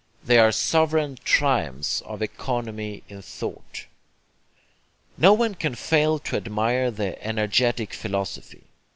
They 0.23 0.39
are 0.39 0.51
sovereign 0.51 1.19
triumphs 1.23 2.01
of 2.07 2.23
economy 2.23 3.03
in 3.07 3.21
thought. 3.21 3.85
No 5.15 5.31
one 5.31 5.53
can 5.53 5.75
fail 5.75 6.17
to 6.17 6.37
admire 6.37 6.89
the 6.89 7.23
'energetic' 7.23 7.93
philosophy. 7.93 8.63